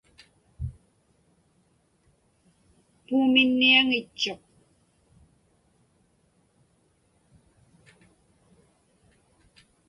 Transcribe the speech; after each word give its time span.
Puumiŋniaŋitchuq. 3.05 4.43